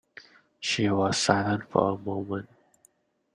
[0.59, 2.49] She was silent for a moment.